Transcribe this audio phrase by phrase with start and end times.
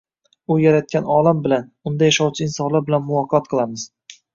[0.47, 3.91] u yaratgan olam bilan, unda yashovchi insonlar bilan muloqot qilamiz